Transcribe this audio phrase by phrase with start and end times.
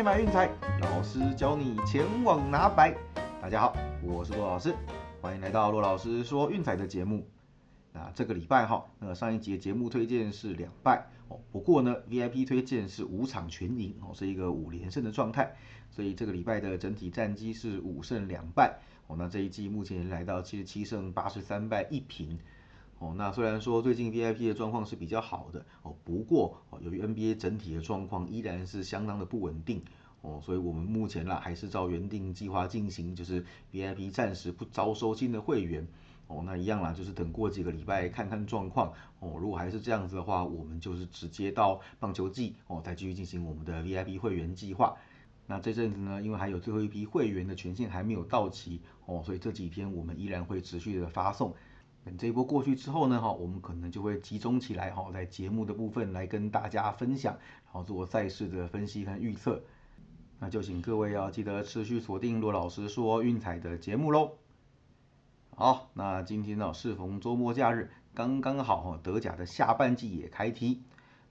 [0.00, 0.48] 爱买运彩，
[0.80, 2.96] 老师教你前往拿白。
[3.38, 4.74] 大家好，我是骆老师，
[5.20, 7.28] 欢迎来到骆老师说运彩的节目。
[7.92, 15.54] 那这个礼拜哈，那上一节节目推荐是两败哦，不过呢，VIP 推荐是五场全赢哦，是一个五连胜的状态，
[15.90, 19.16] 所以这个礼拜的整体战绩是五胜两败哦。
[19.18, 22.38] 那这一季目前来到七十七胜八十三败一平。
[23.00, 29.82] 哦，那虽然说最近 VIP 的状况是比较好的哦，不过哦，由于 NBA 整体的状况依然是相当的不稳定
[30.20, 33.42] 哦，所以我们目前啦还是照原定计划进行，就是
[33.72, 35.88] VIP 暂时不招收新的会员
[36.26, 44.94] 哦，那一样啦，就是等过几个礼拜看看状况哦，如果还是这样子的话，我们就是直接到棒球季哦，再继续进行我们的 VIP 会员计划。
[45.46, 51.54] 那这阵子呢，因为还有最后一批会员的权限还没有到期哦，所以这几天我们依然会持续的发送。
[52.04, 57.34] 等这一波过去之后呢，哈，我们可能就会集中起来，哈，在节目的部分来跟大家分享，
[57.66, 59.62] 然后做赛事的分析和预测。
[60.38, 64.32] 那就请各位要记得持续锁定骆老师说运彩的节目喽。
[65.54, 70.82] 好，那今天呢，适逢周末假日，刚刚好哈，德甲的下半季也开踢。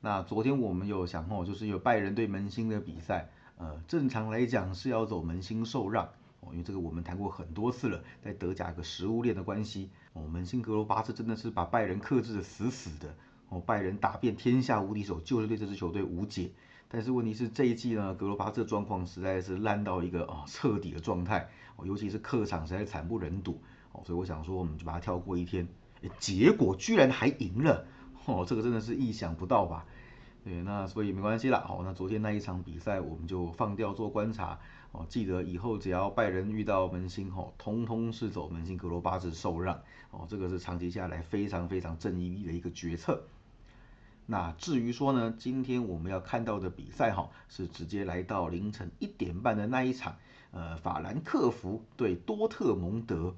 [0.02, 6.10] 那昨天我们有想哦，就是有拜仁对门兴的比赛，呃，正常来讲是要走门兴受让。
[6.42, 13.14] 哦，因为这个我们谈过很多次了，在德甲一个食物链的关系，哦，门兴格罗巴斯真的是把拜仁克制的死死的，
[13.50, 16.52] 哦，拜仁打遍天下无敌手，就是对这支球队无解。
[16.92, 25.68] 但是问题是这一季呢，格罗巴斯的状况实在是烂到一个啊彻底的状态，哦，尤其是客场实在惨不忍睹，哦，所以我想说我们就把它跳过一天，
[26.18, 27.86] 结果居然还赢了，
[28.26, 29.86] 哦，这个真的是意想不到吧？
[30.44, 34.60] 对，那所以没关系啦，好，那昨天那一场比赛我们就放掉做观察。
[34.92, 43.22] 哦，记得以后只要拜仁遇到门兴吼，通通是走门兴格罗巴治受让哦，这个是长期下来非常非常正义的一个决策。
[44.26, 50.16] 那至于说呢，今天我们要看到的比赛哈，是直接来到凌晨一点半的那一场，
[50.50, 53.36] 呃，法兰克福对多特蒙德。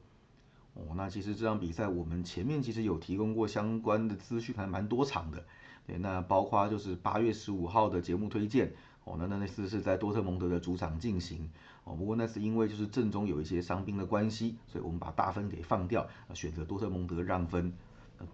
[0.73, 5.43] 哦，那其实这场比赛我们前面其实有提供过相关的资讯，还蛮多场的。
[5.85, 8.73] 对，那包括就是八月十五号的节目推荐。
[9.03, 11.49] 哦，那那那次是在多特蒙德的主场进行，
[11.85, 17.73] 哦，不过那是因为就是阵中有一些伤兵的关系，所以我们把大分给放掉，选择多特蒙德让分，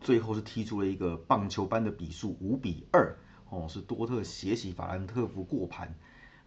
[0.02, 3.16] 最后是踢出了一个棒球般的比数五比二，
[3.50, 5.96] 哦，是多特血洗法兰克福过盘，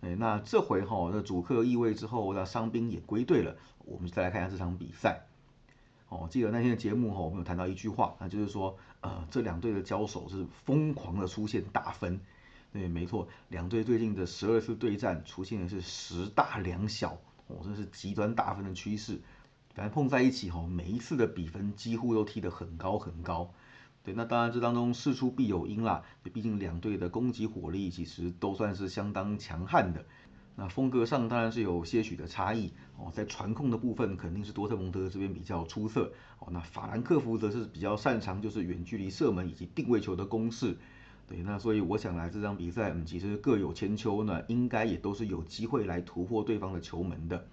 [0.03, 3.57] 哎，那这回哈，那主客易位之后，那伤兵也归队了，
[3.87, 5.29] 我们再来看一下这场比赛，
[6.11, 12.21] 哦，记得那天的节目哈，我们有谈到一句话，那就是说，呃，这两队的交手是疯狂的出现大分。
[12.73, 19.21] 对，没错，两队最近的十二次对战出现的是十大两小，哦，这是极端大分的趋势。
[19.73, 23.53] 反正碰在一起哈，每一次的比分几乎都踢得很高很高。
[24.03, 30.05] 对，那当然这当中事出必有因啦，毕竟两队的攻击火力其实都算是相当强悍的。
[30.57, 40.77] 那风格上当然是有些许的差异哦，在传控的部分肯定是多特蒙德这边比较出色哦，那法兰克福则是比较擅长就是远距离射门以及定位球的攻势。
[41.27, 47.47] 对，那所以我想来这场比赛，嗯，其实各有千秋呢，应该也都是有机会来突破对方的球门的。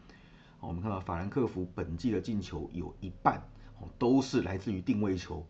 [0.59, 3.37] 我们看到法兰克福本季的进球有一半
[3.79, 5.45] 哦都是来自于定位球，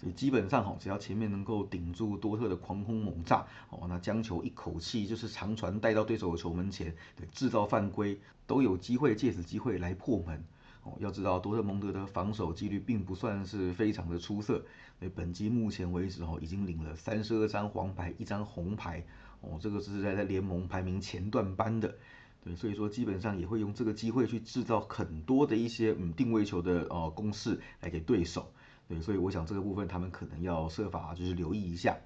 [0.00, 10.42] 所以基本上哈，只要前面能够顶住多特的狂轰猛炸哦，那将球一口气就是长传带到对手的球门前，对，制造犯规都有机会借此机会来破门。
[10.82, 14.64] 哦，要知道多特蒙德的防守纪律并不算是非常的出色，
[14.98, 19.04] 所以本季目前为止哦，已经领了三十二张黄牌，一张红牌，
[19.42, 21.94] 哦，这个是在在联盟排名前段班的，
[22.42, 28.50] 对，所以说基本上也会用这个机会去制造很多的一些嗯定位球的呃攻势来给对手，
[28.90, 31.96] 对，所以我想这个部分他们可能要设法就是留意一下。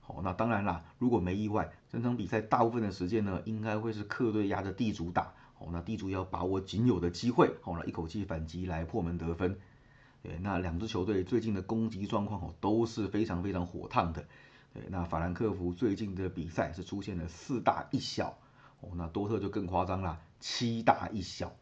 [0.00, 5.34] 好，那当然啦，如果没意外，整场比赛大部分的时间呢，应该会是客队压着地主打。
[5.58, 9.58] 哦，那地主要把握仅有的机会，好了，一口气反击来破门得分。
[10.22, 14.24] 对，那两支球队最近的攻击状况哦都是非常非常火烫的。
[14.72, 18.38] 对，那法兰克福最近的比赛是出现了四大一小，
[18.80, 21.52] 哦，那多特就更夸张了，七大一小。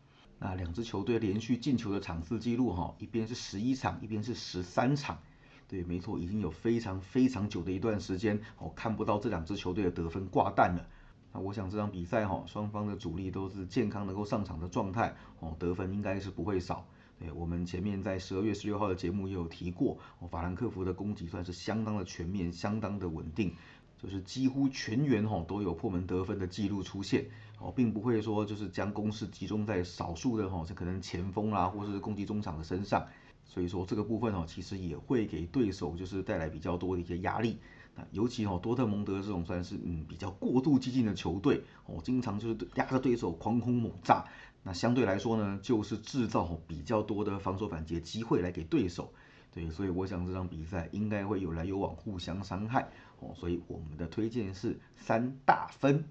[0.40, 5.18] 那两支球队连续进球的场次记录哈，一边是十一场，一边是十三场。
[5.66, 10.86] 对，没错，已经有非常非常久的一段时间，哦，看不到这两支球队的得分挂蛋了。
[11.32, 16.86] 那我想这场比赛哈，双方的主力都是健康能够上场的状态哦，得分应该是不会少。
[17.18, 23.54] 对，我们前面在十二月十六号的节目也有提过，哦，法兰克福的攻击算是相当的全面，相当的稳定，
[24.00, 27.26] 就是几乎全员哈都有破门得分的记录出现
[27.58, 33.06] 哦，并不会说就是将攻势集中在少数的哈，这可能前锋啦或者是攻击中场的身上，
[33.44, 37.58] 所以说这个部分哦，其实也会给对手就是带来比较多的一些压力。
[37.96, 44.24] 那尤其哦，多特蒙德这种算是嗯比较过度激进的球队哦，经常就是压着对手狂轰猛炸。
[44.62, 49.12] 那相对来说呢，就是制造比较多的防守反击机会来给对手。
[49.50, 52.88] 对，所以我想这场比赛应该会有来有往，互相伤害
[53.18, 53.34] 哦。
[53.34, 56.04] 所以我们的推荐是三大分。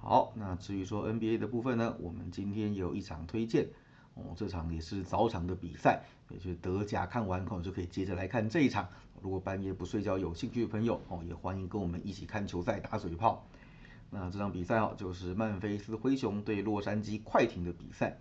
[0.00, 3.68] 好，那至于说 NBA 的部分呢，我们今天有一场推荐
[4.14, 8.88] 哦，这场也是早场的比赛，也就是德甲看完后就可以接着来看这一场。
[9.20, 13.44] 如果半夜不睡觉有兴趣的朋友哦，也欢迎跟我们一起看球赛打水泡。
[14.10, 18.18] 那这场比赛哦，就是曼菲斯灰熊对洛杉矶快艇的比赛。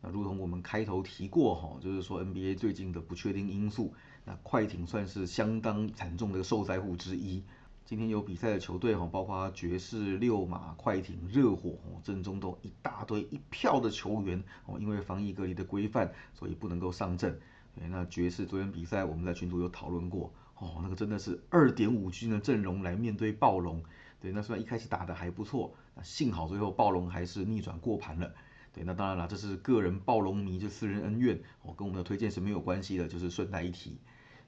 [0.00, 3.94] 那如同我们开头提过哈，就是说 NBA 最近的不确定因素，
[4.24, 7.42] 那快艇算是相当惨重的受灾户之一。
[7.88, 17.40] 今天有比赛的球队哈，包括爵士、六马、快艇、热火哦，阵中都一大堆一票的球员哦，因为防疫隔离的规范，所以不能够上阵。
[17.74, 23.82] 那爵士昨天比赛我们在群组有讨论过哦，那个真的是二点五军的阵容来面对暴龙。
[24.20, 28.30] 对，那虽然一开始打的还不错，那幸好最后暴龙还是逆转过盘了。
[28.74, 33.96] 对，那当然了，这是个人暴龙迷就私人恩怨，哦，跟我们的推荐是没有关系的，就是顺带一提。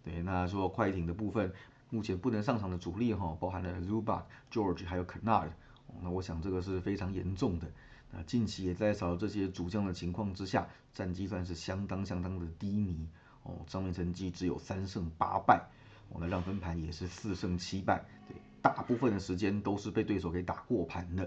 [0.03, 1.53] 对，那说快艇的部分，
[1.91, 5.51] 目前不能上场的主力哈，包含了 Zuba、George 还有 Kennard，
[6.01, 7.71] 那我想这个是非常严重的。
[8.13, 13.09] 那近期也在少这些主将的情况之下，战绩算是相当相当的低迷。
[13.43, 15.65] 哦，上面成绩只有三胜八败，
[16.11, 21.25] 哦，那让分盘也是四胜七败，对，大部分的时间都是被对手给打过盘的。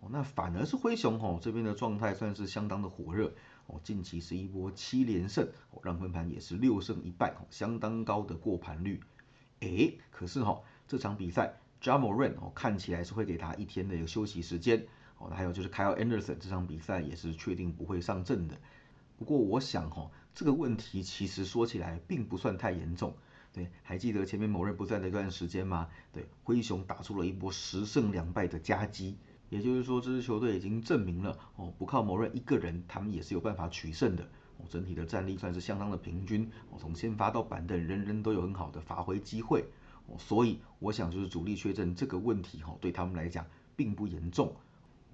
[0.00, 3.32] 哦，那反而是灰熊吼这边的状态算是相当的火热。
[3.66, 9.00] 哦，近期是一波七连胜，哦，让分盘也是六胜一败，哦，相当高的过盘率。
[9.60, 14.86] 诶，可是哈这场比赛 j a m a r e n 哦看起来是会给他一天的一个休息时间，
[15.18, 18.58] 哦，那还有就是 Kyle Anderson 这场比赛也是确定不会上阵的。
[19.18, 23.14] 不过我想哈这个问题其实说起来并不算太严重，
[23.52, 25.88] 对，还记得前面某人不在的一段时间吗？
[26.12, 29.18] 对，灰熊打出了一波十胜两败的夹击。
[29.50, 34.30] 也就是说，这支球队已经证明了哦，不靠某人一个人，他们也是有办法取胜的。
[34.68, 36.50] 整体的战力算是相当的平均。
[36.70, 39.64] 哦，从先发到板凳，人人都有很好的发挥机会。
[40.06, 43.46] 哦，所以我想就是主力缺阵这个问题哈，对他们来讲
[43.76, 44.54] 并不严重。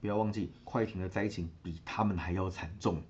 [0.01, 3.03] 不要忘记，快艇的灾情比他们还要惨重。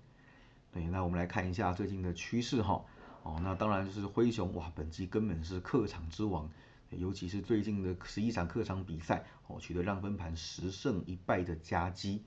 [0.73, 2.85] 对，那我们来看一下最近的趋势哈。
[3.23, 6.49] 哦，那当然就是灰熊哇，本季根本是客场之王。
[6.91, 12.23] 尤其是最近的十一场客场比赛，哦，取得让分盘十胜一败的佳绩。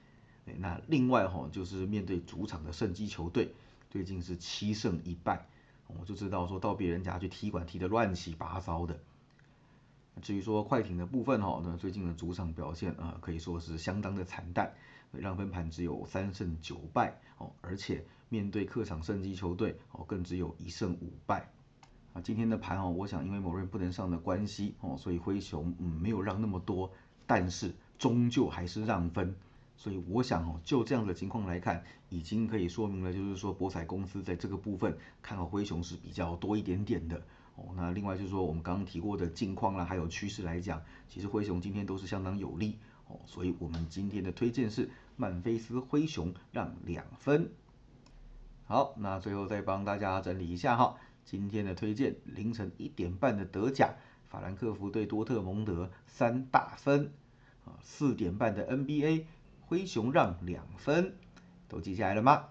[0.57, 3.53] 那另外哈，就是面对主场的胜机球队，
[3.89, 5.47] 最近是七胜一败，
[5.87, 8.99] 我就知道说到别人家去踢馆踢得乱七八糟的。
[10.21, 14.71] 至于说快艇的部分哈，那最近的主场表现啊，可以说是相当的惨淡，
[15.11, 21.49] 让分盘只有三胜九败哦，而且面对客场胜机球队哦，更只有一胜五败。
[22.13, 26.91] 啊，今天的盘哦，我想因为某人不能上的关系哦，所以灰熊嗯没有让那么多，
[27.25, 29.35] 但是终究还是让分，
[29.79, 37.15] 所以我想哦，就这样的情况来看，已经可以说明了，就是说博彩公司在这个部分看好灰熊是比较多一点点的
[37.55, 37.69] 哦。
[37.77, 42.77] 那另外就是说我们刚刚提过的近况啦，还有趋势来讲，其实灰熊今天都是相当有利
[43.07, 47.49] 哦，所以我们今天的推荐是曼菲斯灰熊让两分。
[48.65, 50.97] 好，那最后再帮大家整理一下哈。
[51.23, 53.95] 今天的推荐，凌晨一点半的德甲，
[54.27, 57.13] 法兰克福对多特蒙德三大分，
[57.63, 59.23] 啊，四点半的 NBA，
[59.69, 61.13] 灰熊让两分，
[61.67, 62.43] 都记下来了吗？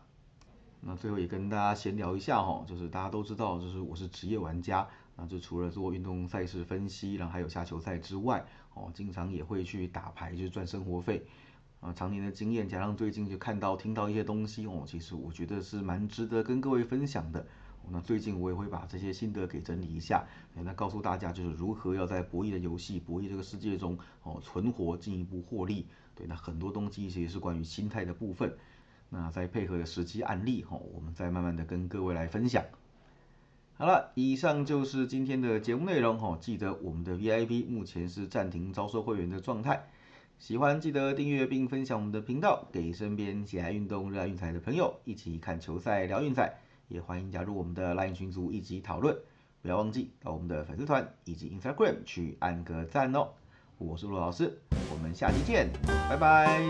[0.80, 11.26] 那最后也跟大家闲聊一下哈，就是大家都知道，就是我是职业玩家，那就除了做运动赛事分析，然后还有下球赛之外，哦，经常也会去打牌，就是赚生活费，
[11.80, 17.44] 啊，常年的经验加上最近就看到听到一些东西哦，其实我觉得是蛮值得跟各位分享的。
[17.90, 25.86] 那最近我也会把这些心得给整理一下，那告诉大家就是如何要在博弈的游戏、博弈这个世界中哦存活，进一步获利。
[26.14, 28.56] 对，那很多东西其实是关于心态的部分。
[29.08, 32.64] 那再配合的实际案例哈，我们再慢慢的跟各位来分享。
[33.74, 36.36] 好了，以上就是今天的节目内容哈。
[36.40, 39.84] 记得我们的 VIP 目前是暂停招收会员的状态，
[40.38, 46.58] 喜欢记得订阅并分享我们的频道，给身边喜爱运动、热爱运彩的朋友一起看球赛、聊运彩。
[46.88, 49.16] 也欢迎加入我们的 LINE 群组一起讨论，
[49.62, 53.28] 不要忘记到我们的粉丝团以及 Instagram 去按个赞哦。
[53.78, 54.58] 我是陆老师，
[54.92, 55.70] 我们下期见，
[56.08, 56.60] 拜拜。